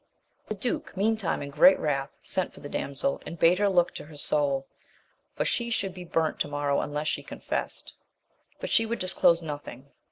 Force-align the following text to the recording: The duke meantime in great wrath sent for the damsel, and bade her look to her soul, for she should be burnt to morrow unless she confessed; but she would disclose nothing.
The 0.47 0.55
duke 0.55 0.97
meantime 0.97 1.43
in 1.43 1.51
great 1.51 1.77
wrath 1.79 2.09
sent 2.23 2.55
for 2.55 2.59
the 2.59 2.67
damsel, 2.67 3.21
and 3.23 3.37
bade 3.37 3.59
her 3.59 3.69
look 3.69 3.93
to 3.93 4.05
her 4.05 4.17
soul, 4.17 4.65
for 5.35 5.45
she 5.45 5.69
should 5.69 5.93
be 5.93 6.05
burnt 6.05 6.39
to 6.39 6.47
morrow 6.47 6.81
unless 6.81 7.07
she 7.07 7.21
confessed; 7.21 7.93
but 8.59 8.71
she 8.71 8.87
would 8.87 8.97
disclose 8.97 9.43
nothing. 9.43 9.91